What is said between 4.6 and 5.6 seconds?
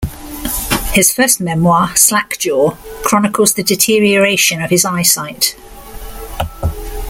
of his eyesight.